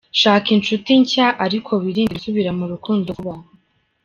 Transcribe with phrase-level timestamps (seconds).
[0.21, 3.43] Shaka inshuti nshya ariko wirinde gusubira mu rukundo vuba.